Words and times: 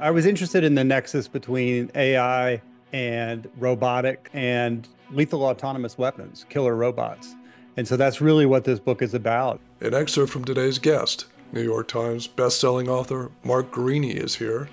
I 0.00 0.12
was 0.12 0.26
interested 0.26 0.62
in 0.62 0.76
the 0.76 0.84
nexus 0.84 1.26
between 1.26 1.90
AI 1.96 2.62
and 2.92 3.48
robotic 3.58 4.30
and 4.32 4.86
lethal 5.10 5.42
autonomous 5.42 5.98
weapons, 5.98 6.46
killer 6.48 6.76
robots. 6.76 7.34
And 7.76 7.86
so 7.86 7.96
that's 7.96 8.20
really 8.20 8.46
what 8.46 8.62
this 8.62 8.78
book 8.78 9.02
is 9.02 9.12
about. 9.12 9.60
An 9.80 9.94
excerpt 9.94 10.30
from 10.30 10.44
today's 10.44 10.78
guest, 10.78 11.26
New 11.50 11.62
York 11.62 11.88
Times 11.88 12.28
bestselling 12.28 12.86
author 12.86 13.32
Mark 13.42 13.72
Greaney 13.72 14.14
is 14.14 14.36
here, 14.36 14.68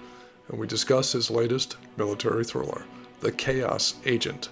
and 0.48 0.60
we 0.60 0.68
discuss 0.68 1.14
his 1.14 1.32
latest 1.32 1.76
military 1.98 2.44
thriller, 2.44 2.86
The 3.22 3.32
Chaos 3.32 3.96
Agent. 4.06 4.50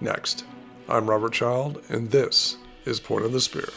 Next, 0.00 0.46
I'm 0.88 1.10
Robert 1.10 1.34
Child, 1.34 1.82
and 1.90 2.10
this 2.10 2.56
is 2.86 2.98
Point 2.98 3.26
of 3.26 3.32
the 3.32 3.42
Spear. 3.42 3.68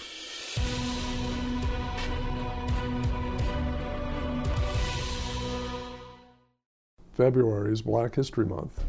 February 7.17 7.73
is 7.73 7.81
Black 7.81 8.13
History 8.13 8.45
Month, 8.45 8.83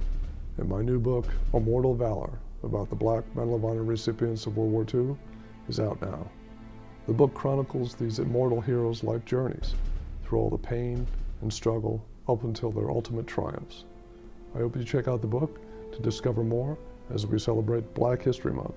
and 0.58 0.68
my 0.68 0.82
new 0.82 0.98
book, 0.98 1.24
Immortal 1.54 1.94
Valor, 1.94 2.38
about 2.62 2.90
the 2.90 2.94
Black 2.94 3.24
Medal 3.34 3.54
of 3.54 3.64
Honor 3.64 3.84
recipients 3.84 4.44
of 4.44 4.58
World 4.58 4.70
War 4.70 4.84
II, 4.92 5.16
is 5.66 5.80
out 5.80 5.98
now. 6.02 6.30
The 7.06 7.14
book 7.14 7.32
chronicles 7.32 7.94
these 7.94 8.18
immortal 8.18 8.60
heroes' 8.60 9.02
life 9.02 9.24
journeys 9.24 9.74
through 10.22 10.40
all 10.40 10.50
the 10.50 10.58
pain 10.58 11.06
and 11.40 11.50
struggle 11.50 12.04
up 12.28 12.44
until 12.44 12.70
their 12.70 12.90
ultimate 12.90 13.26
triumphs. 13.26 13.86
I 14.54 14.58
hope 14.58 14.76
you 14.76 14.84
check 14.84 15.08
out 15.08 15.22
the 15.22 15.26
book 15.26 15.58
to 15.92 16.02
discover 16.02 16.44
more 16.44 16.76
as 17.08 17.26
we 17.26 17.38
celebrate 17.38 17.94
Black 17.94 18.20
History 18.20 18.52
Month. 18.52 18.74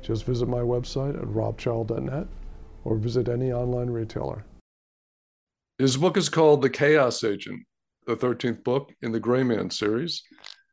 Just 0.00 0.24
visit 0.24 0.46
my 0.46 0.60
website 0.60 1.20
at 1.20 1.26
robchild.net 1.26 2.28
or 2.84 2.96
visit 2.98 3.28
any 3.28 3.52
online 3.52 3.90
retailer. 3.90 4.44
His 5.80 5.96
book 5.96 6.16
is 6.16 6.28
called 6.28 6.62
The 6.62 6.70
Chaos 6.70 7.24
Agent 7.24 7.66
the 8.06 8.16
13th 8.16 8.62
book 8.64 8.92
in 9.02 9.12
the 9.12 9.20
Gray 9.20 9.42
Man 9.42 9.70
series. 9.70 10.22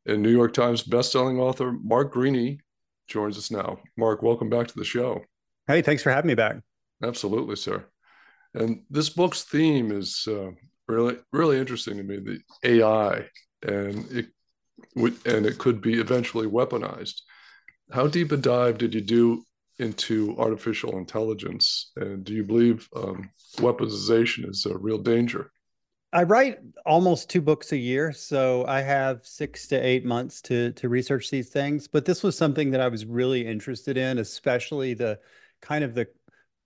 And 0.06 0.22
New 0.22 0.30
York 0.30 0.54
Times 0.54 0.84
bestselling 0.84 1.40
author 1.40 1.72
Mark 1.72 2.14
Greaney 2.14 2.60
joins 3.08 3.38
us 3.38 3.52
now. 3.52 3.80
Mark, 3.98 4.22
welcome 4.22 4.50
back 4.50 4.68
to 4.68 4.76
the 4.76 4.84
show. 4.84 5.22
Hey, 5.68 5.82
thanks 5.82 6.04
for 6.04 6.12
having 6.12 6.28
me 6.28 6.36
back. 6.36 6.58
Absolutely, 7.02 7.56
sir. 7.56 7.86
And 8.54 8.84
this 8.90 9.10
book's 9.10 9.44
theme 9.44 9.92
is 9.92 10.28
uh, 10.28 10.52
really, 10.88 11.18
really 11.32 11.58
interesting 11.58 11.98
to 11.98 12.04
me. 12.04 12.20
The 12.20 12.40
AI, 12.64 13.26
and 13.64 14.12
it 14.12 14.28
would, 14.96 15.16
and 15.26 15.46
it 15.46 15.58
could 15.58 15.82
be 15.82 16.00
eventually 16.00 16.48
weaponized. 16.48 17.22
How 17.92 18.08
deep 18.08 18.32
a 18.32 18.38
dive 18.38 18.78
did 18.78 18.94
you 18.94 19.02
do 19.02 19.44
into 19.80 20.36
artificial 20.38 20.98
intelligence, 20.98 21.92
and 21.96 22.24
do 22.24 22.34
you 22.34 22.44
believe 22.44 22.88
um, 22.96 23.30
weaponization 23.58 24.50
is 24.50 24.66
a 24.66 24.78
real 24.78 25.00
danger? 25.00 25.50
I 26.14 26.24
write 26.24 26.60
almost 26.86 27.30
two 27.30 27.42
books 27.42 27.72
a 27.72 27.78
year, 27.78 28.14
so 28.14 28.66
I 28.68 28.82
have 28.82 29.26
six 29.26 29.68
to 29.70 29.76
eight 29.76 30.06
months 30.06 30.44
to 30.44 30.72
to 30.74 30.88
research 30.88 31.32
these 31.32 31.50
things. 31.50 31.88
But 31.88 32.06
this 32.06 32.22
was 32.22 32.38
something 32.38 32.70
that 32.72 32.82
I 32.82 32.88
was 32.88 33.04
really 33.04 33.46
interested 33.46 33.98
in, 33.98 34.20
especially 34.20 34.94
the 34.94 35.20
kind 35.60 35.84
of 35.84 35.96
the 35.96 36.08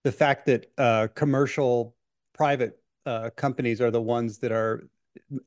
the 0.04 0.12
fact 0.12 0.48
that 0.48 0.70
uh, 0.78 1.08
commercial 1.16 1.96
private 2.34 2.78
uh, 3.06 3.30
companies 3.38 3.80
are 3.80 3.90
the 3.90 4.02
ones 4.02 4.40
that 4.40 4.52
are, 4.52 4.90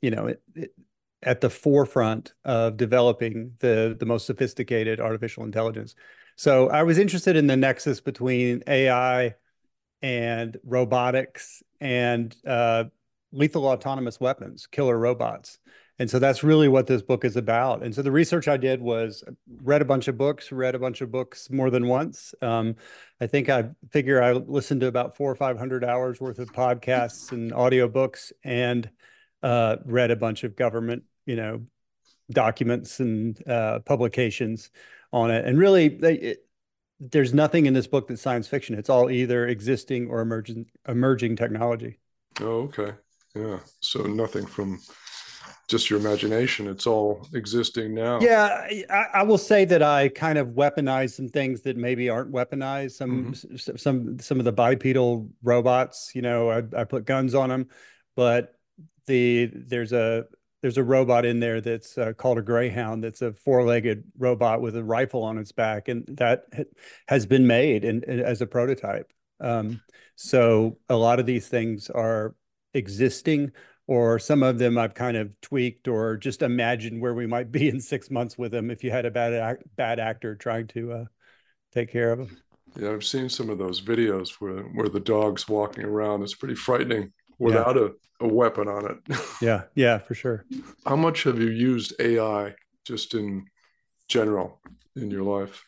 you 0.01 0.11
know, 0.11 0.29
it, 0.29 0.43
it, 0.55 0.75
at 1.23 1.43
the 1.43 1.51
forefront 1.51 2.33
of 2.47 2.79
developing 2.79 3.53
the 3.59 3.95
the 4.01 4.07
most 4.07 4.25
sophisticated 4.25 4.99
artificial 4.99 5.45
intelligence. 5.45 5.95
So 6.37 6.71
I 6.71 6.85
was 6.85 6.97
interested 6.97 7.37
in 7.37 7.47
the 7.47 7.57
nexus 7.57 8.01
between 8.01 8.63
AI 8.67 9.35
and 10.01 10.57
robotics 10.65 11.63
and 11.83 12.35
uh, 12.47 12.85
lethal 13.33 13.67
autonomous 13.67 14.21
weapons, 14.21 14.67
killer 14.67 14.99
robots. 14.99 15.59
And 15.99 16.09
so 16.09 16.19
that's 16.19 16.43
really 16.43 16.69
what 16.69 16.87
this 16.87 17.03
book 17.03 17.27
is 17.27 17.37
about. 17.37 17.83
And 17.83 17.95
so 17.95 18.01
the 18.01 18.11
research 18.11 18.49
I 18.49 18.57
did 18.57 18.81
was 18.81 19.23
read 19.63 19.83
a 19.83 19.85
bunch 19.85 20.09
of 20.09 20.17
books, 20.17 20.51
read 20.51 20.75
a 20.75 20.79
bunch 20.79 21.03
of 21.03 21.13
books 21.13 21.51
more 21.51 21.69
than 21.69 21.87
once. 21.87 22.35
Um, 22.41 22.77
I 23.21 23.27
think 23.27 23.51
I 23.51 23.69
figure 23.91 24.23
I 24.23 24.33
listened 24.33 24.81
to 24.81 24.87
about 24.87 25.15
four 25.15 25.31
or 25.31 25.35
500 25.35 25.85
hours 25.85 26.19
worth 26.19 26.39
of 26.39 26.53
podcasts 26.53 27.33
and 27.33 27.53
audiobooks 27.53 28.33
and 28.43 28.89
uh, 29.43 29.77
read 29.85 30.11
a 30.11 30.17
bunch 30.17 30.43
of 30.43 30.57
government, 30.57 31.03
you 31.27 31.37
know, 31.37 31.67
documents 32.31 33.01
and 33.01 33.47
uh, 33.47 33.81
publications 33.81 34.71
on 35.13 35.31
it. 35.31 35.45
And 35.45 35.59
really, 35.59 35.89
they, 35.89 36.15
it, 36.15 36.47
there's 36.99 37.35
nothing 37.35 37.67
in 37.67 37.75
this 37.75 37.87
book 37.87 38.09
that's 38.09 38.23
science 38.23 38.47
fiction. 38.47 38.75
It's 38.75 38.91
all 38.91 39.11
either 39.11 39.47
existing 39.47 40.09
or 40.09 40.21
emerging 40.21 40.67
emerging 40.89 41.37
technology. 41.37 41.99
Oh, 42.41 42.69
okay. 42.69 42.93
Yeah. 43.35 43.61
So 43.81 44.03
nothing 44.03 44.47
from 44.47 44.81
just 45.69 45.89
your 45.89 46.01
imagination. 46.01 46.67
It's 46.67 46.87
all 46.87 47.27
existing 47.33 47.95
now. 47.95 48.21
Yeah, 48.21 48.67
I, 48.91 49.07
I, 49.15 49.23
will 49.23 49.39
say 49.39 49.65
that 49.67 49.83
I 49.83 50.09
kind 50.09 50.37
of 50.37 50.49
weaponize 50.49 51.13
some 51.13 51.29
things 51.29 51.63
that 51.63 51.77
maybe 51.77 52.09
aren't 52.09 52.33
weaponized. 52.33 52.93
Some 52.93 53.33
mm-hmm. 53.33 53.77
some 53.77 54.19
some 54.19 54.39
of 54.41 54.45
the 54.45 54.53
bipedal 54.53 55.31
robots. 55.43 56.11
You 56.15 56.23
know, 56.23 56.51
I, 56.51 56.63
I 56.77 56.85
put 56.85 57.05
guns 57.05 57.35
on 57.35 57.49
them, 57.51 57.69
but 58.17 58.57
the 59.07 59.51
there's 59.55 59.93
a 59.93 60.25
there's 60.63 60.77
a 60.77 60.85
robot 60.85 61.25
in 61.25 61.41
there 61.41 61.61
that's 61.61 61.97
uh, 61.97 62.13
called 62.13 62.39
a 62.39 62.43
greyhound 62.43 63.03
that's 63.03 63.23
a 63.23 63.33
four-legged 63.33 64.05
robot 64.19 64.61
with 64.61 64.77
a 64.77 64.85
rifle 64.85 65.23
on 65.23 65.39
its 65.39 65.53
back 65.53 65.89
and 65.89 66.05
that 66.19 66.45
has 67.09 67.25
been 67.25 67.47
made 67.47 67.85
in 67.85 68.05
as 68.05 68.43
a 68.43 68.47
prototype 68.47 69.11
um, 69.41 69.81
so 70.17 70.79
a 70.91 70.97
lot 70.97 71.19
of 71.19 71.25
these 71.25 71.49
things 71.49 71.89
are 71.89 72.35
existing 72.75 73.53
or 73.87 74.21
some 74.21 74.45
of 74.45 74.59
them 74.59 74.79
I've 74.79 74.95
kind 74.95 75.17
of 75.17 75.39
tweaked 75.41 75.89
or 75.89 76.17
just 76.17 76.43
imagined 76.43 77.01
where 77.03 77.15
we 77.15 77.27
might 77.27 77.51
be 77.51 77.69
in 77.69 77.81
six 77.81 78.11
months 78.11 78.39
with 78.39 78.53
them 78.53 78.71
if 78.71 78.85
you 78.85 78.91
had 78.91 79.05
a 79.05 79.11
bad 79.11 79.35
act, 79.35 79.65
bad 79.77 79.99
actor 79.99 80.37
trying 80.37 80.69
to 80.69 80.93
uh, 80.93 81.05
take 81.73 81.91
care 81.91 82.13
of 82.13 82.19
them. 82.19 82.37
Yeah, 82.79 82.93
I've 82.93 83.05
seen 83.05 83.29
some 83.29 83.51
of 83.51 83.59
those 83.59 83.81
videos 83.81 84.35
where 84.39 84.63
where 84.63 84.89
the 84.89 85.01
dog's 85.01 85.49
walking 85.49 85.85
around. 85.85 86.23
It's 86.23 86.37
pretty 86.37 86.55
frightening 86.55 87.13
without 87.41 87.75
yeah. 87.75 87.89
a, 88.21 88.27
a 88.27 88.29
weapon 88.33 88.69
on 88.69 88.87
it. 88.87 89.19
yeah, 89.43 89.63
yeah, 89.75 89.99
for 89.99 90.15
sure. 90.15 90.45
How 90.87 90.95
much 90.95 91.25
have 91.25 91.41
you 91.41 91.49
used 91.49 91.95
AI 91.99 92.55
just 92.85 93.15
in 93.15 93.47
general 94.07 94.61
in 94.95 95.11
your 95.11 95.25
life? 95.25 95.65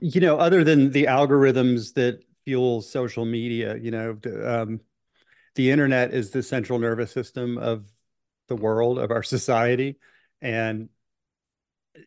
You 0.00 0.20
know, 0.22 0.38
other 0.38 0.64
than 0.64 0.92
the 0.92 1.04
algorithms 1.04 1.92
that 1.94 2.20
fuel 2.44 2.80
social 2.80 3.26
media, 3.26 3.76
you 3.76 3.90
know, 3.90 4.18
um, 4.44 4.80
the 5.58 5.72
internet 5.72 6.14
is 6.14 6.30
the 6.30 6.42
central 6.42 6.78
nervous 6.78 7.10
system 7.10 7.58
of 7.58 7.84
the 8.46 8.54
world 8.54 8.96
of 8.96 9.10
our 9.10 9.22
society 9.34 9.98
and 10.40 10.88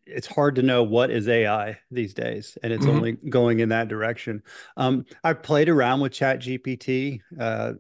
it's 0.06 0.28
hard 0.28 0.56
to 0.56 0.62
know 0.62 0.84
what 0.84 1.12
is 1.12 1.28
AI 1.28 1.78
these 1.90 2.14
days, 2.14 2.58
and 2.64 2.72
it's 2.72 2.86
mm-hmm. 2.86 2.96
only 2.96 3.12
going 3.12 3.60
in 3.60 3.68
that 3.70 3.90
direction. 3.90 4.42
Um, 4.78 5.06
I 5.22 5.34
played 5.34 5.68
around 5.68 6.00
with 6.00 6.14
Chat 6.14 6.40
GPT. 6.40 7.20
Uh, 7.38 7.74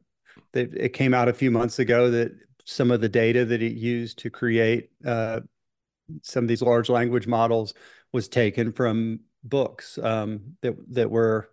it 0.54 0.92
came 0.92 1.14
out 1.14 1.30
a 1.30 1.34
few 1.34 1.52
months 1.52 1.80
ago 1.80 2.12
that 2.12 2.34
some 2.66 2.92
of 2.92 3.00
the 3.00 3.08
data 3.08 3.46
that 3.46 3.62
it 3.62 3.78
used 3.78 4.20
to 4.20 4.30
create 4.30 4.90
uh, 5.06 5.40
some 6.22 6.44
of 6.44 6.48
these 6.50 6.62
large 6.62 6.90
language 6.90 7.28
models 7.28 7.74
was 8.12 8.28
taken 8.28 8.74
from 8.74 9.22
books 9.46 9.98
um, 10.04 10.58
that 10.62 10.76
that 10.94 11.10
were 11.10 11.50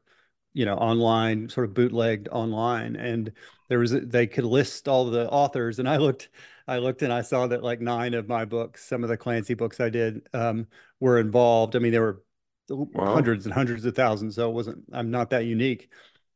you 0.52 0.64
know 0.64 0.74
online 0.74 1.48
sort 1.48 1.68
of 1.68 1.74
bootlegged 1.74 2.28
online 2.32 2.96
and 2.96 3.32
there 3.68 3.78
was 3.78 3.92
they 3.92 4.26
could 4.26 4.44
list 4.44 4.88
all 4.88 5.06
the 5.06 5.28
authors 5.30 5.78
and 5.78 5.88
i 5.88 5.96
looked 5.96 6.28
i 6.66 6.78
looked 6.78 7.02
and 7.02 7.12
i 7.12 7.20
saw 7.20 7.46
that 7.46 7.62
like 7.62 7.80
nine 7.80 8.14
of 8.14 8.28
my 8.28 8.44
books 8.44 8.84
some 8.84 9.02
of 9.02 9.08
the 9.08 9.16
clancy 9.16 9.54
books 9.54 9.80
i 9.80 9.88
did 9.88 10.26
um, 10.32 10.66
were 11.00 11.18
involved 11.18 11.76
i 11.76 11.78
mean 11.78 11.92
there 11.92 12.02
were 12.02 12.22
wow. 12.68 13.14
hundreds 13.14 13.46
and 13.46 13.54
hundreds 13.54 13.84
of 13.84 13.94
thousands 13.94 14.34
so 14.36 14.48
it 14.48 14.54
wasn't 14.54 14.82
i'm 14.92 15.10
not 15.10 15.30
that 15.30 15.44
unique 15.44 15.90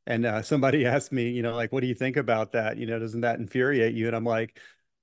and 0.06 0.26
uh, 0.26 0.42
somebody 0.42 0.86
asked 0.86 1.12
me 1.12 1.30
you 1.30 1.42
know 1.42 1.54
like 1.54 1.72
what 1.72 1.80
do 1.80 1.86
you 1.86 1.94
think 1.94 2.16
about 2.16 2.52
that 2.52 2.76
you 2.76 2.86
know 2.86 2.98
doesn't 2.98 3.22
that 3.22 3.38
infuriate 3.38 3.94
you 3.94 4.06
and 4.06 4.16
i'm 4.16 4.24
like 4.24 4.58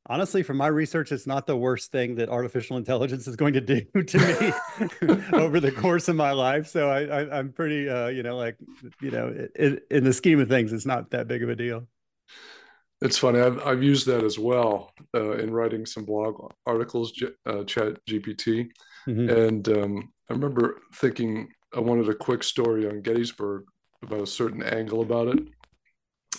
honestly, 0.09 0.44
from 0.44 0.57
my 0.57 0.67
research, 0.67 1.11
it's 1.11 1.28
not 1.28 1.46
the 1.46 1.55
worst 1.55 1.91
thing 1.91 2.16
that 2.16 2.29
artificial 2.29 2.76
intelligence 2.78 3.28
is 3.28 3.35
going 3.35 3.53
to 3.53 3.61
do 3.61 3.81
to 4.03 4.17
me 4.17 5.16
over 5.34 5.59
the 5.59 5.72
course 5.72 6.08
of 6.08 6.16
my 6.16 6.31
life. 6.31 6.67
So 6.67 6.90
I, 6.90 7.03
I 7.03 7.40
am 7.40 7.53
pretty, 7.53 7.87
uh, 7.87 8.08
you 8.08 8.23
know, 8.23 8.35
like, 8.35 8.58
you 9.02 9.11
know, 9.11 9.47
it, 9.55 9.85
in 9.90 10.03
the 10.03 10.14
scheme 10.14 10.40
of 10.40 10.49
things, 10.49 10.73
it's 10.73 10.85
not 10.85 11.11
that 11.11 11.28
big 11.28 11.43
of 11.43 11.49
a 11.49 11.55
deal. 11.55 11.87
It's 13.02 13.17
funny. 13.17 13.40
I've 13.40 13.66
I've 13.66 13.84
used 13.84 14.08
that 14.08 14.23
as 14.23 14.37
well 14.37 14.91
uh, 15.16 15.37
in 15.37 15.52
writing 15.52 15.85
some 15.85 16.03
blog 16.03 16.52
articles, 16.66 17.14
uh, 17.46 17.64
Chat 17.64 17.97
GPT, 18.05 18.70
mm-hmm. 19.08 19.29
and 19.29 19.70
um, 19.70 20.14
I 20.29 20.34
remember 20.34 20.81
thinking 20.96 21.49
I 21.73 21.79
wanted 21.79 22.09
a 22.09 22.16
quick 22.16 22.43
story 22.43 22.90
on 22.90 23.02
Gettysburg 23.02 23.64
about 24.03 24.22
a 24.22 24.28
certain 24.28 24.64
angle 24.64 25.02
about 25.02 25.29
it, 25.29 25.40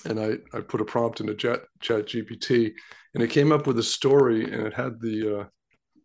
and 0.04 0.20
I 0.20 0.56
I 0.56 0.60
put 0.60 0.82
a 0.82 0.84
prompt 0.84 1.20
into 1.20 1.34
Chat 1.34 1.60
Chat 1.81 2.06
GPT, 2.06 2.72
and 3.14 3.22
it 3.22 3.31
came 3.31 3.52
up 3.52 3.66
with 3.66 3.78
a 3.78 3.82
story 3.82 4.44
and 4.44 4.66
it 4.66 4.75
had 4.75 5.00
the 5.00 5.40
uh, 5.40 5.44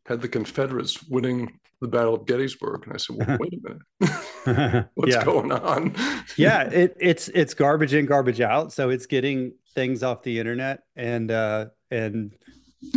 had 0.06 0.22
the 0.22 0.30
Confederates 0.30 1.04
winning 1.04 1.60
the 1.81 1.88
Battle 1.88 2.16
of 2.16 2.25
Gettysburg, 2.25 2.83
and 2.86 2.94
I 2.94 2.98
said, 2.98 3.18
"Well, 3.18 3.38
wait 3.39 3.54
a 3.54 4.50
minute, 4.50 4.89
what's 4.95 5.24
going 5.24 5.51
on?" 5.51 5.95
yeah, 6.38 6.63
it, 6.63 6.95
it's 7.00 7.27
it's 7.30 7.54
garbage 7.54 7.94
in, 7.94 8.06
garbage 8.06 8.42
out. 8.42 8.72
So 8.74 8.89
it's 8.89 9.06
getting 9.06 9.54
things 9.74 10.04
off 10.04 10.24
the 10.24 10.39
internet 10.39 10.83
and 10.95 11.31
uh, 11.31 11.68
and 11.92 12.33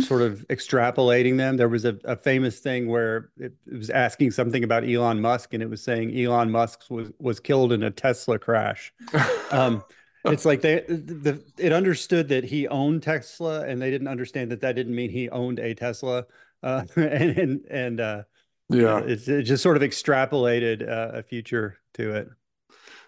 sort 0.03 0.21
of 0.21 0.45
extrapolating 0.49 1.37
them. 1.37 1.57
There 1.57 1.69
was 1.69 1.85
a, 1.85 1.97
a 2.05 2.15
famous 2.15 2.59
thing 2.59 2.87
where 2.87 3.29
it, 3.37 3.53
it, 3.67 3.77
was 3.77 3.89
asking 3.89 4.31
something 4.31 4.63
about 4.63 4.87
Elon 4.87 5.21
Musk, 5.21 5.53
and 5.53 5.63
it 5.63 5.69
was 5.69 5.83
saying 5.83 6.17
Elon 6.17 6.51
Musk 6.51 6.83
was 6.89 7.11
was 7.19 7.39
killed 7.39 7.71
in 7.71 7.83
a 7.83 7.91
Tesla 7.91 8.39
crash. 8.39 8.93
Um, 9.51 9.83
it's 10.25 10.45
like 10.45 10.61
they 10.61 10.81
the 10.87 11.41
it 11.57 11.71
understood 11.71 12.27
that 12.27 12.43
he 12.43 12.67
owned 12.67 13.01
Tesla, 13.01 13.65
and 13.65 13.81
they 13.81 13.89
didn't 13.89 14.07
understand 14.07 14.51
that 14.51 14.61
that 14.61 14.75
didn't 14.75 14.93
mean 14.93 15.09
he 15.09 15.27
owned 15.29 15.57
a 15.57 15.73
Tesla. 15.73 16.25
Uh, 16.61 16.83
and 16.95 17.37
and 17.37 17.65
and 17.71 17.99
uh, 17.99 18.23
yeah, 18.69 18.99
it, 18.99 19.27
it 19.27 19.43
just 19.43 19.63
sort 19.63 19.77
of 19.77 19.83
extrapolated 19.83 20.87
uh, 20.87 21.17
a 21.17 21.23
future 21.23 21.77
to 21.95 22.15
it. 22.15 22.29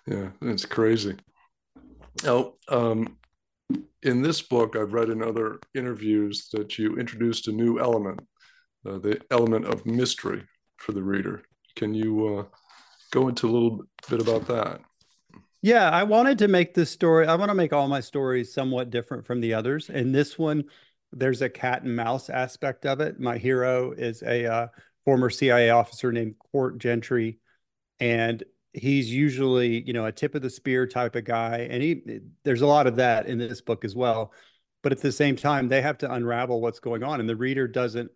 Yeah, 0.08 0.30
it's 0.42 0.66
crazy. 0.66 1.16
Now, 2.24 2.54
um, 2.68 3.18
in 4.04 4.22
this 4.22 4.42
book, 4.42 4.76
I've 4.76 4.94
read 4.94 5.10
in 5.10 5.24
other 5.24 5.60
interviews 5.76 6.50
that 6.54 6.78
you 6.78 6.98
introduced 6.98 7.48
a 7.48 7.52
new 7.52 7.80
element, 7.80 8.20
uh, 8.86 8.98
the 8.98 9.22
element 9.30 9.66
of 9.66 9.86
mystery 9.86 10.44
for 10.78 10.92
the 10.94 11.04
reader. 11.04 11.44
Can 11.76 11.94
you 11.94 12.38
uh, 12.40 12.46
go 13.12 13.28
into 13.28 13.48
a 13.48 13.52
little 13.52 13.84
bit 14.10 14.22
about 14.22 14.48
that? 14.48 14.82
Yeah, 15.62 15.90
I 15.92 16.04
wanted 16.04 16.40
to 16.40 16.48
make 16.48 16.74
this 16.74 16.90
story. 16.90 17.28
I 17.28 17.36
want 17.36 17.50
to 17.50 17.56
make 17.56 17.72
all 17.72 17.88
my 17.88 18.02
stories 18.02 18.52
somewhat 18.52 18.90
different 18.90 19.28
from 19.28 19.42
the 19.42 19.54
others. 19.54 19.90
And 19.90 20.14
this 20.14 20.40
one, 20.40 20.64
there's 21.12 21.44
a 21.44 21.50
cat 21.50 21.84
and 21.84 21.96
mouse 21.96 22.30
aspect 22.32 22.88
of 22.88 23.00
it. 23.00 23.20
My 23.20 23.38
hero 23.38 23.92
is 23.92 24.24
a 24.24 24.52
uh, 24.52 24.68
former 25.06 25.30
CIA 25.30 25.70
officer 25.70 26.12
named 26.12 26.36
Court 26.52 26.78
Gentry, 26.78 27.40
and 28.00 28.44
he's 28.74 29.12
usually 29.12 29.82
you 29.86 29.94
know 29.94 30.06
a 30.06 30.12
tip 30.12 30.36
of 30.36 30.42
the 30.42 30.50
spear 30.50 30.88
type 30.88 31.16
of 31.16 31.26
guy. 31.26 31.68
And 31.70 31.84
he 31.84 32.02
there's 32.44 32.62
a 32.62 32.68
lot 32.68 32.88
of 32.88 32.98
that 32.98 33.28
in 33.28 33.38
this 33.38 33.62
book 33.62 33.86
as 33.86 33.96
well. 33.96 34.34
But 34.84 34.92
at 34.92 35.02
the 35.02 35.12
same 35.12 35.36
time 35.36 35.68
they 35.68 35.82
have 35.82 35.98
to 36.00 36.12
unravel 36.12 36.62
what's 36.62 36.80
going 36.80 37.04
on. 37.04 37.20
And 37.20 37.30
the 37.30 37.36
reader 37.36 37.68
doesn't 37.68 38.12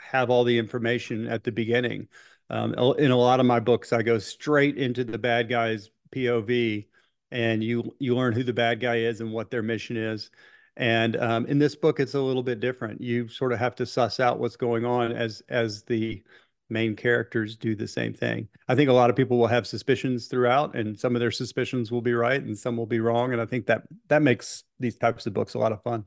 have 0.00 0.30
all 0.30 0.44
the 0.44 0.58
information 0.58 1.26
at 1.26 1.44
the 1.44 1.52
beginning. 1.52 2.08
Um, 2.50 2.74
in 2.98 3.10
a 3.10 3.16
lot 3.16 3.40
of 3.40 3.46
my 3.46 3.60
books 3.60 3.92
i 3.92 4.00
go 4.02 4.18
straight 4.18 4.78
into 4.78 5.04
the 5.04 5.18
bad 5.18 5.50
guy's 5.50 5.90
pov 6.10 6.86
and 7.30 7.62
you 7.62 7.94
you 7.98 8.16
learn 8.16 8.32
who 8.32 8.42
the 8.42 8.54
bad 8.54 8.80
guy 8.80 8.96
is 8.96 9.20
and 9.20 9.32
what 9.32 9.50
their 9.50 9.62
mission 9.62 9.98
is 9.98 10.30
and 10.78 11.16
um, 11.16 11.44
in 11.46 11.58
this 11.58 11.76
book 11.76 12.00
it's 12.00 12.14
a 12.14 12.20
little 12.20 12.42
bit 12.42 12.60
different 12.60 13.00
you 13.00 13.28
sort 13.28 13.52
of 13.52 13.58
have 13.58 13.74
to 13.74 13.84
suss 13.84 14.18
out 14.18 14.38
what's 14.38 14.56
going 14.56 14.84
on 14.84 15.12
as 15.12 15.42
as 15.50 15.82
the 15.82 16.22
main 16.70 16.94
characters 16.94 17.56
do 17.56 17.74
the 17.74 17.88
same 17.88 18.12
thing. 18.12 18.48
I 18.68 18.74
think 18.74 18.90
a 18.90 18.92
lot 18.92 19.10
of 19.10 19.16
people 19.16 19.38
will 19.38 19.46
have 19.46 19.66
suspicions 19.66 20.26
throughout, 20.26 20.74
and 20.74 20.98
some 20.98 21.16
of 21.16 21.20
their 21.20 21.30
suspicions 21.30 21.90
will 21.90 22.02
be 22.02 22.14
right, 22.14 22.42
and 22.42 22.56
some 22.56 22.76
will 22.76 22.86
be 22.86 23.00
wrong. 23.00 23.32
And 23.32 23.40
I 23.40 23.46
think 23.46 23.66
that 23.66 23.82
that 24.08 24.22
makes 24.22 24.64
these 24.78 24.96
types 24.96 25.26
of 25.26 25.34
books 25.34 25.54
a 25.54 25.58
lot 25.58 25.72
of 25.72 25.82
fun. 25.82 26.04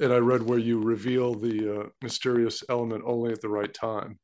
And 0.00 0.12
I 0.12 0.18
read 0.18 0.42
where 0.42 0.58
you 0.58 0.80
reveal 0.80 1.34
the 1.34 1.80
uh, 1.80 1.88
mysterious 2.02 2.62
element 2.68 3.02
only 3.06 3.32
at 3.32 3.40
the 3.40 3.48
right 3.48 3.72
time. 3.72 4.18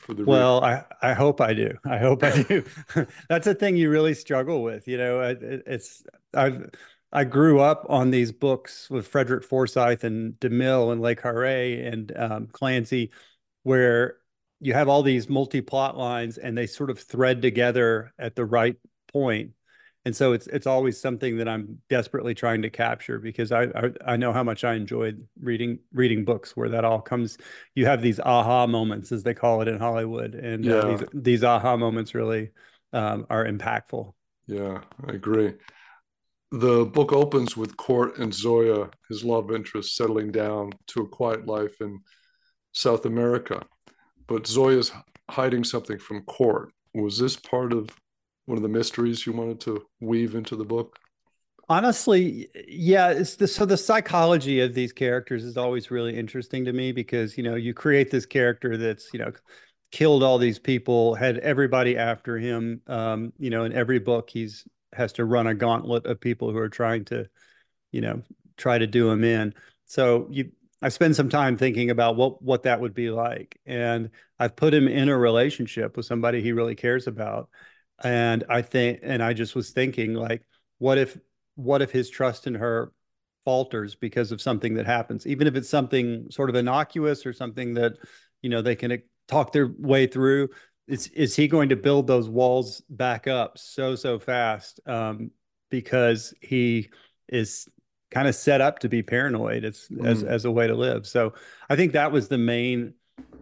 For 0.00 0.14
the 0.14 0.24
well, 0.24 0.64
I, 0.64 0.82
I 1.00 1.14
hope 1.14 1.40
I 1.40 1.54
do. 1.54 1.70
I 1.84 1.98
hope 1.98 2.24
I 2.24 2.42
do. 2.48 2.64
That's 3.28 3.46
a 3.46 3.54
thing 3.54 3.76
you 3.76 3.88
really 3.88 4.14
struggle 4.14 4.62
with. 4.62 4.88
You 4.88 4.98
know, 4.98 5.20
it, 5.20 5.38
it's 5.40 6.02
I've 6.34 6.70
I 7.12 7.24
grew 7.24 7.60
up 7.60 7.86
on 7.88 8.10
these 8.10 8.32
books 8.32 8.90
with 8.90 9.06
Frederick 9.06 9.44
Forsyth 9.44 10.04
and 10.04 10.34
DeMille 10.34 10.92
and 10.92 11.00
Le 11.00 11.14
Carre 11.14 11.86
and 11.86 12.12
um, 12.16 12.46
Clancy, 12.48 13.12
where 13.62 14.18
you 14.60 14.72
have 14.72 14.88
all 14.88 15.02
these 15.02 15.28
multi 15.28 15.60
plot 15.60 15.96
lines 15.96 16.38
and 16.38 16.56
they 16.56 16.66
sort 16.66 16.90
of 16.90 16.98
thread 16.98 17.42
together 17.42 18.12
at 18.18 18.34
the 18.34 18.44
right 18.44 18.74
point. 18.74 18.82
point 19.12 19.50
and 20.06 20.14
so 20.14 20.32
it's 20.32 20.46
it's 20.46 20.68
always 20.68 21.00
something 21.00 21.38
that 21.38 21.48
I'm 21.48 21.80
desperately 21.88 22.32
trying 22.32 22.62
to 22.62 22.70
capture 22.70 23.18
because 23.18 23.50
I, 23.50 23.64
I, 23.64 24.12
I 24.12 24.16
know 24.16 24.32
how 24.32 24.44
much 24.44 24.62
I 24.62 24.74
enjoyed 24.74 25.26
reading 25.40 25.80
reading 25.92 26.24
books 26.24 26.56
where 26.56 26.68
that 26.68 26.84
all 26.84 27.00
comes. 27.00 27.38
You 27.74 27.86
have 27.86 28.02
these 28.02 28.20
aha 28.20 28.68
moments, 28.68 29.10
as 29.10 29.24
they 29.24 29.34
call 29.34 29.62
it 29.62 29.68
in 29.68 29.80
Hollywood, 29.80 30.36
and 30.36 30.64
uh, 30.64 30.68
yeah. 30.68 30.76
uh, 30.76 30.96
these 30.96 31.08
these 31.12 31.44
aha 31.44 31.76
moments 31.76 32.14
really 32.14 32.50
um, 32.92 33.26
are 33.28 33.44
impactful. 33.44 34.12
Yeah, 34.46 34.82
I 35.08 35.10
agree. 35.10 35.54
The 36.58 36.84
book 36.84 37.12
opens 37.12 37.56
with 37.56 37.76
Court 37.76 38.18
and 38.18 38.32
Zoya, 38.32 38.90
his 39.08 39.24
love 39.24 39.50
interest, 39.50 39.96
settling 39.96 40.32
down 40.32 40.72
to 40.88 41.02
a 41.02 41.08
quiet 41.08 41.46
life 41.46 41.80
in 41.80 42.00
South 42.72 43.06
America 43.06 43.62
but 44.26 44.46
Zoya's 44.46 44.92
hiding 45.30 45.64
something 45.64 45.98
from 45.98 46.22
Court. 46.22 46.72
Was 46.94 47.18
this 47.18 47.36
part 47.36 47.72
of 47.72 47.90
one 48.46 48.56
of 48.56 48.62
the 48.62 48.68
mysteries 48.68 49.26
you 49.26 49.32
wanted 49.32 49.60
to 49.60 49.84
weave 50.00 50.34
into 50.34 50.56
the 50.56 50.64
book? 50.64 50.98
Honestly, 51.68 52.48
yeah. 52.68 53.12
The, 53.12 53.48
so 53.48 53.66
the 53.66 53.76
psychology 53.76 54.60
of 54.60 54.72
these 54.72 54.92
characters 54.92 55.44
is 55.44 55.56
always 55.56 55.90
really 55.90 56.16
interesting 56.16 56.64
to 56.64 56.72
me 56.72 56.92
because 56.92 57.36
you 57.36 57.42
know 57.42 57.56
you 57.56 57.74
create 57.74 58.10
this 58.10 58.24
character 58.24 58.76
that's 58.76 59.12
you 59.12 59.18
know 59.18 59.32
killed 59.90 60.22
all 60.22 60.38
these 60.38 60.60
people, 60.60 61.14
had 61.16 61.38
everybody 61.38 61.96
after 61.96 62.38
him. 62.38 62.80
Um, 62.86 63.32
you 63.38 63.50
know, 63.50 63.64
in 63.64 63.72
every 63.72 63.98
book, 63.98 64.30
he's 64.30 64.64
has 64.92 65.12
to 65.14 65.24
run 65.24 65.46
a 65.46 65.54
gauntlet 65.54 66.06
of 66.06 66.20
people 66.20 66.50
who 66.50 66.58
are 66.58 66.68
trying 66.68 67.04
to, 67.06 67.28
you 67.92 68.00
know, 68.00 68.22
try 68.56 68.78
to 68.78 68.86
do 68.86 69.10
him 69.10 69.24
in. 69.24 69.54
So 69.84 70.28
you 70.30 70.50
I 70.82 70.90
spend 70.90 71.16
some 71.16 71.30
time 71.30 71.56
thinking 71.56 71.90
about 71.90 72.16
what 72.16 72.42
what 72.42 72.64
that 72.64 72.80
would 72.80 72.94
be 72.94 73.10
like, 73.10 73.58
and 73.66 74.10
I've 74.38 74.56
put 74.56 74.74
him 74.74 74.88
in 74.88 75.08
a 75.08 75.16
relationship 75.16 75.96
with 75.96 76.06
somebody 76.06 76.42
he 76.42 76.52
really 76.52 76.74
cares 76.74 77.06
about, 77.06 77.48
and 78.04 78.44
I 78.48 78.62
think, 78.62 79.00
and 79.02 79.22
I 79.22 79.32
just 79.32 79.54
was 79.54 79.70
thinking, 79.70 80.14
like, 80.14 80.46
what 80.78 80.98
if 80.98 81.18
what 81.54 81.82
if 81.82 81.90
his 81.90 82.10
trust 82.10 82.46
in 82.46 82.54
her 82.54 82.92
falters 83.44 83.94
because 83.94 84.32
of 84.32 84.42
something 84.42 84.74
that 84.74 84.86
happens, 84.86 85.26
even 85.26 85.46
if 85.46 85.54
it's 85.54 85.68
something 85.68 86.30
sort 86.30 86.50
of 86.50 86.56
innocuous 86.56 87.24
or 87.24 87.32
something 87.32 87.74
that 87.74 87.94
you 88.42 88.50
know 88.50 88.60
they 88.60 88.76
can 88.76 88.92
eh, 88.92 88.98
talk 89.28 89.52
their 89.52 89.68
way 89.78 90.06
through. 90.06 90.48
Is 90.88 91.08
is 91.08 91.34
he 91.34 91.48
going 91.48 91.70
to 91.70 91.76
build 91.76 92.06
those 92.06 92.28
walls 92.28 92.82
back 92.88 93.26
up 93.26 93.58
so 93.58 93.96
so 93.96 94.18
fast 94.18 94.80
um, 94.86 95.30
because 95.70 96.32
he 96.40 96.90
is 97.28 97.68
kind 98.10 98.28
of 98.28 98.34
set 98.34 98.60
up 98.60 98.78
to 98.80 98.88
be 98.88 99.02
paranoid 99.02 99.64
as 99.64 99.88
mm. 99.90 100.06
as 100.06 100.22
as 100.22 100.44
a 100.44 100.50
way 100.50 100.66
to 100.66 100.74
live. 100.74 101.06
So 101.06 101.34
I 101.68 101.76
think 101.76 101.92
that 101.92 102.12
was 102.12 102.28
the 102.28 102.38
main, 102.38 102.94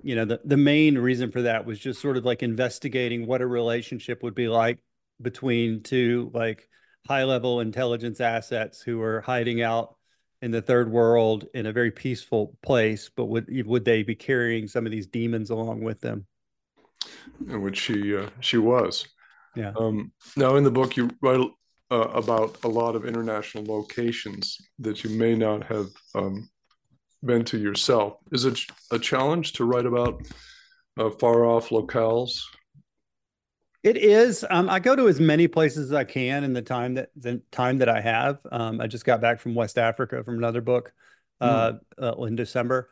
you 0.03 0.17
know, 0.17 0.25
the 0.25 0.41
the 0.45 0.57
main 0.57 0.97
reason 0.97 1.31
for 1.31 1.43
that 1.43 1.67
was 1.67 1.79
just 1.79 2.01
sort 2.01 2.17
of 2.17 2.25
like 2.25 2.43
investigating 2.43 3.27
what 3.27 3.43
a 3.43 3.47
relationship 3.47 4.23
would 4.23 4.35
be 4.35 4.49
like 4.49 4.79
between 5.21 5.83
two 5.83 6.31
like 6.33 6.69
high 7.07 7.25
level 7.25 7.61
intelligence 7.61 8.21
assets 8.21 8.81
who 8.81 9.03
are 9.03 9.21
hiding 9.21 9.61
out 9.61 9.97
in 10.41 10.51
the 10.51 10.63
third 10.63 10.91
world 10.91 11.47
in 11.55 11.67
a 11.67 11.73
very 11.73 11.91
peaceful 11.91 12.57
place, 12.63 13.11
but 13.15 13.27
would 13.27 13.49
would 13.67 13.85
they 13.85 14.03
be 14.03 14.15
carrying 14.15 14.67
some 14.69 14.87
of 14.87 14.93
these 14.93 15.07
demons 15.07 15.51
along 15.51 15.83
with 15.83 16.01
them? 16.01 16.27
In 17.49 17.63
which 17.63 17.79
she 17.79 18.17
uh, 18.17 18.29
she 18.41 18.59
was. 18.59 19.07
Yeah. 19.57 19.73
Um, 19.77 20.13
now 20.37 20.57
in 20.57 20.65
the 20.65 20.71
book, 20.71 20.97
you 20.97 21.11
write 21.23 21.41
uh, 21.91 22.09
about 22.13 22.59
a 22.65 22.69
lot 22.69 22.97
of 22.97 23.07
international 23.07 23.65
locations 23.65 24.59
that 24.79 25.05
you 25.05 25.11
may 25.11 25.35
not 25.35 25.65
have 25.65 25.91
um, 26.15 26.49
been 27.23 27.45
to 27.45 27.59
yourself. 27.59 28.19
Is 28.33 28.45
it 28.45 28.59
a 28.91 28.99
challenge 28.99 29.53
to 29.55 29.65
write 29.65 29.87
about 29.87 30.23
uh, 30.99 31.11
far 31.11 31.45
off 31.45 31.69
locales? 31.69 32.41
It 33.83 33.99
is. 33.99 34.47
Um, 34.49 34.71
I 34.71 34.81
go 34.81 34.97
to 34.97 35.09
as 35.09 35.21
many 35.21 35.47
places 35.47 35.91
as 35.91 35.93
I 35.93 36.05
can 36.05 36.43
in 36.43 36.55
the 36.55 36.63
time 36.63 36.95
that 36.95 37.11
the 37.17 37.43
time 37.53 37.79
that 37.79 37.89
I 37.89 38.01
have. 38.01 38.39
Um, 38.51 38.81
I 38.81 38.87
just 38.87 39.05
got 39.05 39.21
back 39.21 39.41
from 39.41 39.55
West 39.55 39.77
Africa 39.77 40.25
from 40.25 40.39
another 40.39 40.63
book 40.63 40.93
uh, 41.41 41.73
mm. 41.73 42.21
uh, 42.21 42.23
in 42.25 42.35
December 42.35 42.89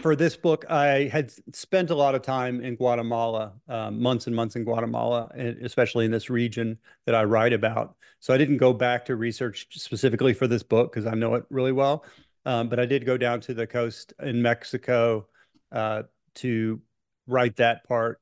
for 0.00 0.14
this 0.14 0.36
book, 0.36 0.64
I 0.68 1.08
had 1.10 1.32
spent 1.54 1.90
a 1.90 1.94
lot 1.94 2.14
of 2.14 2.22
time 2.22 2.60
in 2.60 2.76
Guatemala, 2.76 3.54
um, 3.68 4.00
months 4.00 4.26
and 4.26 4.36
months 4.36 4.56
in 4.56 4.64
Guatemala, 4.64 5.30
especially 5.62 6.04
in 6.04 6.10
this 6.10 6.28
region 6.28 6.78
that 7.06 7.14
I 7.14 7.24
write 7.24 7.52
about. 7.52 7.96
So 8.20 8.34
I 8.34 8.38
didn't 8.38 8.58
go 8.58 8.72
back 8.72 9.04
to 9.06 9.16
research 9.16 9.66
specifically 9.70 10.34
for 10.34 10.46
this 10.46 10.62
book 10.62 10.92
because 10.92 11.06
I 11.06 11.14
know 11.14 11.34
it 11.34 11.44
really 11.50 11.72
well. 11.72 12.04
Um, 12.44 12.68
but 12.68 12.78
I 12.78 12.86
did 12.86 13.04
go 13.04 13.16
down 13.16 13.40
to 13.42 13.54
the 13.54 13.66
coast 13.66 14.12
in 14.22 14.40
Mexico 14.42 15.28
uh, 15.72 16.04
to 16.36 16.80
write 17.26 17.56
that 17.56 17.84
part. 17.84 18.20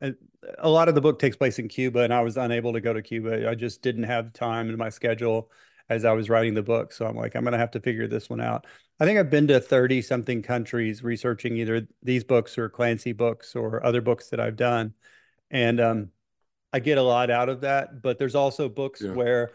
A 0.58 0.68
lot 0.68 0.88
of 0.88 0.94
the 0.94 1.00
book 1.00 1.18
takes 1.18 1.36
place 1.36 1.58
in 1.58 1.68
Cuba, 1.68 2.00
and 2.00 2.12
I 2.12 2.20
was 2.20 2.36
unable 2.36 2.72
to 2.72 2.80
go 2.80 2.92
to 2.92 3.02
Cuba. 3.02 3.48
I 3.48 3.54
just 3.54 3.82
didn't 3.82 4.04
have 4.04 4.32
time 4.32 4.68
in 4.68 4.76
my 4.76 4.90
schedule 4.90 5.50
as 5.88 6.04
I 6.04 6.12
was 6.12 6.28
writing 6.28 6.54
the 6.54 6.62
book. 6.62 6.92
So 6.92 7.06
I'm 7.06 7.16
like, 7.16 7.34
I'm 7.34 7.42
going 7.42 7.52
to 7.52 7.58
have 7.58 7.70
to 7.72 7.80
figure 7.80 8.08
this 8.08 8.28
one 8.28 8.40
out. 8.40 8.66
I 8.98 9.04
think 9.04 9.18
I've 9.18 9.30
been 9.30 9.48
to 9.48 9.60
30 9.60 10.02
something 10.02 10.42
countries 10.42 11.02
researching 11.02 11.56
either 11.56 11.86
these 12.02 12.24
books 12.24 12.58
or 12.58 12.68
Clancy 12.68 13.12
books 13.12 13.54
or 13.54 13.84
other 13.84 14.00
books 14.00 14.30
that 14.30 14.40
I've 14.40 14.56
done. 14.56 14.94
And 15.50 15.80
um, 15.80 16.10
I 16.72 16.80
get 16.80 16.98
a 16.98 17.02
lot 17.02 17.30
out 17.30 17.48
of 17.48 17.60
that. 17.60 18.02
But 18.02 18.18
there's 18.18 18.34
also 18.34 18.68
books 18.68 19.02
yeah. 19.02 19.12
where 19.12 19.50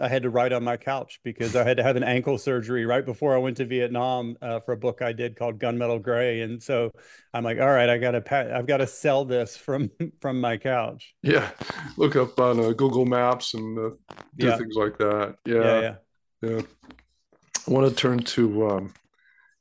I 0.00 0.08
had 0.08 0.22
to 0.22 0.30
write 0.30 0.52
on 0.52 0.64
my 0.64 0.76
couch 0.76 1.20
because 1.22 1.54
I 1.54 1.62
had 1.64 1.76
to 1.76 1.82
have 1.82 1.96
an 1.96 2.02
ankle 2.02 2.38
surgery 2.38 2.86
right 2.86 3.04
before 3.04 3.34
I 3.34 3.38
went 3.38 3.58
to 3.58 3.66
Vietnam 3.66 4.36
uh, 4.40 4.60
for 4.60 4.72
a 4.72 4.76
book 4.76 5.02
I 5.02 5.12
did 5.12 5.36
called 5.36 5.58
Gunmetal 5.58 6.02
Gray, 6.02 6.40
and 6.40 6.62
so 6.62 6.90
I'm 7.34 7.44
like, 7.44 7.60
all 7.60 7.70
right, 7.70 7.88
I 7.88 7.98
got 7.98 8.12
to 8.12 8.56
I've 8.56 8.66
got 8.66 8.78
to 8.78 8.86
sell 8.86 9.24
this 9.24 9.56
from 9.56 9.90
from 10.20 10.40
my 10.40 10.56
couch. 10.56 11.14
Yeah, 11.22 11.50
look 11.96 12.16
up 12.16 12.38
on 12.40 12.58
uh, 12.58 12.70
Google 12.70 13.04
Maps 13.04 13.54
and 13.54 13.78
uh, 13.78 13.90
do 14.36 14.46
yeah. 14.46 14.56
things 14.56 14.74
like 14.74 14.96
that. 14.98 15.36
Yeah, 15.44 15.54
yeah, 15.54 15.80
yeah. 15.80 16.50
yeah. 16.50 16.62
I 17.68 17.70
want 17.70 17.88
to 17.88 17.94
turn 17.94 18.18
to 18.20 18.68
um, 18.68 18.94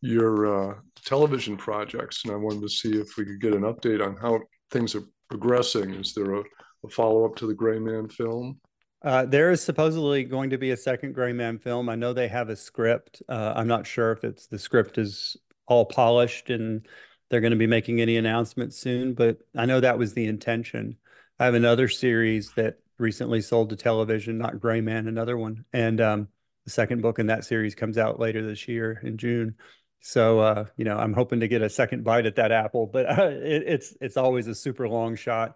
your 0.01 0.71
uh, 0.71 0.75
television 1.05 1.57
projects, 1.57 2.23
and 2.23 2.33
I 2.33 2.37
wanted 2.37 2.61
to 2.61 2.69
see 2.69 2.97
if 2.97 3.17
we 3.17 3.25
could 3.25 3.41
get 3.41 3.53
an 3.53 3.63
update 3.63 4.05
on 4.05 4.15
how 4.15 4.39
things 4.71 4.95
are 4.95 5.03
progressing. 5.29 5.93
Is 5.95 6.13
there 6.13 6.35
a, 6.35 6.43
a 6.85 6.89
follow 6.89 7.25
up 7.25 7.35
to 7.37 7.47
the 7.47 7.53
Gray 7.53 7.79
Man 7.79 8.07
film? 8.07 8.59
Uh, 9.01 9.25
there 9.25 9.51
is 9.51 9.61
supposedly 9.61 10.23
going 10.23 10.49
to 10.49 10.57
be 10.57 10.71
a 10.71 10.77
second 10.77 11.13
Gray 11.13 11.31
Man 11.31 11.57
film. 11.57 11.87
I 11.87 11.95
know 11.95 12.11
they 12.11 12.27
have 12.27 12.49
a 12.49 12.55
script. 12.55 13.21
Uh, 13.29 13.53
I'm 13.55 13.67
not 13.67 13.87
sure 13.87 14.11
if 14.11 14.23
it's 14.23 14.47
the 14.47 14.59
script 14.59 14.97
is 14.97 15.37
all 15.67 15.85
polished 15.85 16.49
and 16.49 16.85
they're 17.29 17.41
going 17.41 17.51
to 17.51 17.57
be 17.57 17.67
making 17.67 18.01
any 18.01 18.17
announcements 18.17 18.77
soon, 18.77 19.13
but 19.13 19.37
I 19.55 19.65
know 19.65 19.79
that 19.79 19.97
was 19.97 20.13
the 20.13 20.25
intention. 20.25 20.97
I 21.39 21.45
have 21.45 21.53
another 21.53 21.87
series 21.87 22.51
that 22.53 22.79
recently 22.97 23.39
sold 23.39 23.69
to 23.69 23.77
television, 23.77 24.37
not 24.37 24.59
Gray 24.59 24.81
Man, 24.81 25.07
another 25.07 25.37
one, 25.37 25.63
and 25.71 26.01
um, 26.01 26.27
the 26.65 26.71
second 26.71 27.01
book 27.01 27.19
in 27.19 27.27
that 27.27 27.45
series 27.45 27.75
comes 27.75 27.97
out 27.97 28.19
later 28.19 28.45
this 28.45 28.67
year 28.67 28.99
in 29.03 29.17
June. 29.17 29.55
So 30.01 30.39
uh, 30.39 30.65
you 30.75 30.83
know, 30.83 30.97
I'm 30.97 31.13
hoping 31.13 31.39
to 31.39 31.47
get 31.47 31.61
a 31.61 31.69
second 31.69 32.03
bite 32.03 32.25
at 32.25 32.35
that 32.35 32.51
apple, 32.51 32.87
but 32.87 33.05
uh, 33.05 33.23
it, 33.29 33.63
it's 33.65 33.95
it's 34.01 34.17
always 34.17 34.47
a 34.47 34.55
super 34.55 34.89
long 34.89 35.15
shot. 35.15 35.55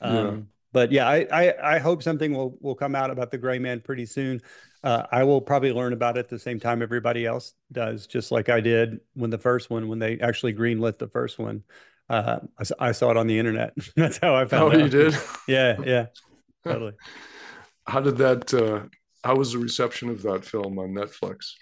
Um, 0.00 0.14
yeah 0.14 0.36
but 0.74 0.90
yeah, 0.90 1.08
I, 1.08 1.26
I, 1.32 1.76
I 1.76 1.78
hope 1.78 2.02
something 2.02 2.34
will 2.34 2.58
will 2.60 2.74
come 2.74 2.96
out 2.96 3.10
about 3.10 3.30
the 3.30 3.38
gray 3.38 3.60
man 3.60 3.80
pretty 3.80 4.04
soon. 4.04 4.42
Uh, 4.82 5.06
I 5.10 5.22
will 5.22 5.40
probably 5.40 5.72
learn 5.72 5.94
about 5.94 6.18
it 6.18 6.28
the 6.28 6.38
same 6.38 6.60
time 6.60 6.82
everybody 6.82 7.24
else 7.24 7.54
does, 7.72 8.06
just 8.08 8.32
like 8.32 8.48
I 8.48 8.60
did 8.60 9.00
when 9.14 9.30
the 9.30 9.38
first 9.38 9.70
one, 9.70 9.88
when 9.88 10.00
they 10.00 10.18
actually 10.18 10.52
greenlit 10.52 10.98
the 10.98 11.06
first 11.08 11.38
one. 11.38 11.62
Uh, 12.10 12.40
I, 12.58 12.88
I, 12.88 12.92
saw 12.92 13.10
it 13.12 13.16
on 13.16 13.26
the 13.28 13.38
internet. 13.38 13.72
That's 13.96 14.18
how 14.18 14.34
I 14.34 14.44
found. 14.44 14.74
Oh, 14.74 14.76
out. 14.76 14.84
you 14.84 14.90
did? 14.90 15.16
yeah, 15.48 15.76
yeah, 15.82 16.06
totally. 16.64 16.92
How 17.86 18.00
did 18.00 18.16
that? 18.16 18.52
Uh, 18.52 18.88
how 19.22 19.36
was 19.36 19.52
the 19.52 19.58
reception 19.58 20.08
of 20.08 20.22
that 20.22 20.44
film 20.44 20.78
on 20.78 20.88
Netflix? 20.94 21.52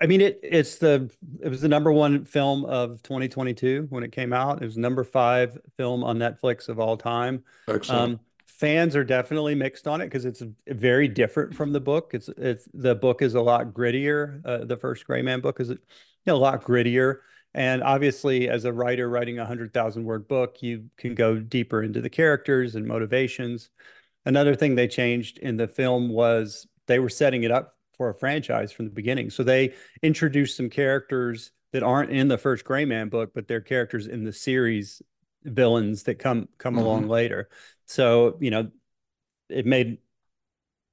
I 0.00 0.06
mean, 0.06 0.20
it 0.20 0.40
it's 0.42 0.76
the 0.76 1.10
it 1.40 1.48
was 1.48 1.60
the 1.60 1.68
number 1.68 1.92
one 1.92 2.24
film 2.24 2.64
of 2.64 3.02
2022 3.02 3.86
when 3.90 4.02
it 4.02 4.12
came 4.12 4.32
out. 4.32 4.62
It 4.62 4.66
was 4.66 4.76
number 4.76 5.04
five 5.04 5.58
film 5.76 6.04
on 6.04 6.18
Netflix 6.18 6.68
of 6.68 6.78
all 6.78 6.96
time. 6.96 7.44
Excellent. 7.68 8.12
Um, 8.12 8.20
fans 8.46 8.96
are 8.96 9.04
definitely 9.04 9.54
mixed 9.54 9.86
on 9.86 10.00
it 10.00 10.06
because 10.06 10.24
it's 10.24 10.42
very 10.68 11.08
different 11.08 11.54
from 11.54 11.72
the 11.72 11.80
book. 11.80 12.10
It's 12.12 12.28
it's 12.36 12.68
the 12.74 12.94
book 12.94 13.22
is 13.22 13.34
a 13.34 13.40
lot 13.40 13.72
grittier. 13.72 14.40
Uh, 14.44 14.64
the 14.64 14.76
first 14.76 15.06
Gray 15.06 15.22
Man 15.22 15.40
book 15.40 15.60
is 15.60 15.70
you 15.70 15.78
know, 16.26 16.36
a 16.36 16.38
lot 16.38 16.62
grittier. 16.62 17.18
And 17.54 17.82
obviously, 17.82 18.50
as 18.50 18.66
a 18.66 18.72
writer 18.72 19.08
writing 19.08 19.38
a 19.38 19.46
hundred 19.46 19.72
thousand 19.72 20.04
word 20.04 20.28
book, 20.28 20.62
you 20.62 20.90
can 20.98 21.14
go 21.14 21.38
deeper 21.38 21.82
into 21.82 22.02
the 22.02 22.10
characters 22.10 22.74
and 22.74 22.86
motivations. 22.86 23.70
Another 24.26 24.54
thing 24.54 24.74
they 24.74 24.88
changed 24.88 25.38
in 25.38 25.56
the 25.56 25.68
film 25.68 26.10
was 26.10 26.66
they 26.86 26.98
were 26.98 27.08
setting 27.08 27.44
it 27.44 27.50
up 27.50 27.72
for 27.96 28.08
a 28.08 28.14
franchise 28.14 28.72
from 28.72 28.86
the 28.86 28.92
beginning. 28.92 29.30
So 29.30 29.42
they 29.42 29.74
introduced 30.02 30.56
some 30.56 30.70
characters 30.70 31.52
that 31.72 31.82
aren't 31.82 32.10
in 32.10 32.28
the 32.28 32.38
first 32.38 32.64
Gray 32.64 32.84
Man 32.84 33.08
book, 33.08 33.32
but 33.34 33.48
they're 33.48 33.60
characters 33.60 34.06
in 34.06 34.24
the 34.24 34.32
series 34.32 35.02
villains 35.42 36.04
that 36.04 36.18
come 36.18 36.48
come 36.58 36.74
mm-hmm. 36.74 36.84
along 36.84 37.08
later. 37.08 37.48
So, 37.86 38.36
you 38.40 38.50
know, 38.50 38.70
it 39.48 39.66
made 39.66 39.98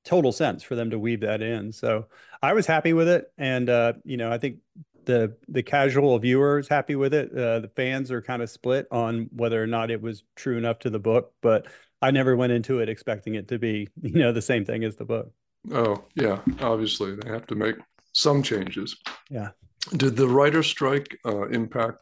total 0.04 0.32
sense 0.32 0.64
for 0.64 0.76
them 0.76 0.90
to 0.92 1.00
weave 1.00 1.22
that 1.22 1.42
in. 1.42 1.72
So 1.72 2.08
I 2.42 2.54
was 2.54 2.68
happy 2.68 2.94
with 2.94 3.08
it. 3.08 3.32
And 3.38 3.70
uh, 3.70 3.94
you 4.04 4.18
know, 4.18 4.32
I 4.32 4.38
think 4.38 4.58
the 5.06 5.36
the 5.48 5.64
casual 5.64 6.18
viewer 6.20 6.60
is 6.60 6.68
happy 6.68 6.96
with 6.96 7.14
it. 7.14 7.32
Uh, 7.32 7.60
the 7.60 7.72
fans 7.76 8.12
are 8.12 8.22
kind 8.22 8.42
of 8.42 8.50
split 8.50 8.88
on 8.92 9.30
whether 9.34 9.62
or 9.62 9.68
not 9.68 9.92
it 9.92 10.02
was 10.02 10.24
true 10.36 10.58
enough 10.58 10.80
to 10.80 10.90
the 10.90 11.00
book, 11.00 11.34
but 11.42 11.68
I 12.02 12.12
never 12.12 12.36
went 12.36 12.52
into 12.52 12.80
it 12.80 12.90
expecting 12.90 13.36
it 13.36 13.48
to 13.50 13.60
be, 13.60 13.88
you 14.02 14.20
know, 14.20 14.32
the 14.32 14.42
same 14.42 14.66
thing 14.66 14.84
as 14.84 14.96
the 14.96 15.06
book. 15.06 15.32
Oh, 15.72 16.04
yeah. 16.16 16.40
Obviously, 16.62 17.16
they 17.16 17.30
have 17.30 17.48
to 17.48 17.56
make 17.56 17.76
some 18.12 18.44
changes. 18.44 18.96
Yeah. 19.30 19.50
Did 19.96 20.16
the 20.16 20.28
writer 20.28 20.64
strike 20.64 21.18
uh, 21.26 21.48
impact 21.48 22.00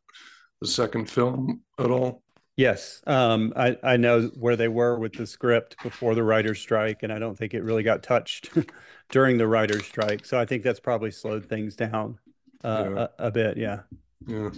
the 0.62 0.68
second 0.68 1.10
film 1.10 1.62
at 1.80 1.90
all? 1.92 2.24
Yes. 2.58 3.02
Um, 3.08 3.54
I, 3.56 3.78
I 3.82 3.98
know 3.98 4.30
where 4.40 4.56
they 4.56 4.68
were 4.68 5.00
with 5.00 5.14
the 5.14 5.26
script 5.26 5.82
before 5.82 6.16
the 6.16 6.24
writer's 6.24 6.60
strike, 6.60 7.04
and 7.04 7.12
I 7.12 7.18
don't 7.18 7.38
think 7.38 7.54
it 7.54 7.64
really 7.64 7.84
got 7.84 8.04
touched 8.04 8.50
during 9.10 9.38
the 9.38 9.48
writer's 9.48 9.86
strike. 9.86 10.26
So 10.26 10.40
I 10.40 10.46
think 10.46 10.64
that's 10.64 10.80
probably 10.80 11.12
slowed 11.12 11.46
things 11.46 11.76
down 11.76 12.20
uh, 12.64 12.90
yeah. 12.90 13.08
a, 13.18 13.28
a 13.28 13.32
bit. 13.32 13.58
Yeah. 13.58 13.80
Yeah. 14.28 14.50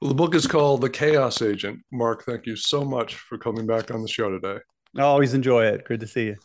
Well, 0.00 0.08
the 0.08 0.14
book 0.14 0.34
is 0.34 0.46
called 0.46 0.80
The 0.80 0.90
Chaos 0.90 1.42
Agent. 1.42 1.80
Mark, 1.92 2.24
thank 2.24 2.46
you 2.46 2.56
so 2.56 2.84
much 2.84 3.14
for 3.14 3.38
coming 3.38 3.66
back 3.66 3.92
on 3.92 4.02
the 4.02 4.08
show 4.08 4.30
today. 4.30 4.58
I 4.96 5.02
always 5.02 5.32
enjoy 5.32 5.66
it. 5.66 5.84
Good 5.84 6.00
to 6.00 6.06
see 6.06 6.26
you. 6.26 6.36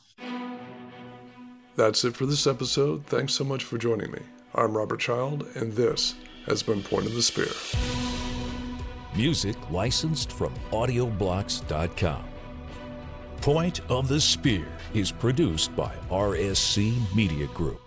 That's 1.77 2.03
it 2.03 2.15
for 2.15 2.25
this 2.25 2.47
episode. 2.47 3.05
Thanks 3.05 3.33
so 3.33 3.43
much 3.43 3.63
for 3.63 3.77
joining 3.77 4.11
me. 4.11 4.19
I'm 4.55 4.75
Robert 4.75 4.99
Child, 4.99 5.45
and 5.53 5.71
this 5.73 6.15
has 6.47 6.63
been 6.63 6.81
Point 6.81 7.05
of 7.05 7.13
the 7.13 7.21
Spear. 7.21 7.45
Music 9.15 9.55
licensed 9.69 10.31
from 10.31 10.51
Audioblocks.com. 10.71 12.23
Point 13.41 13.81
of 13.91 14.07
the 14.07 14.19
Spear 14.19 14.65
is 14.95 15.11
produced 15.11 15.75
by 15.75 15.93
RSC 16.09 17.15
Media 17.15 17.45
Group. 17.47 17.86